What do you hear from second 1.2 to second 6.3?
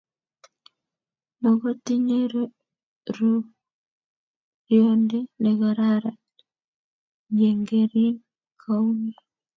mokotinyei rorionde nekararan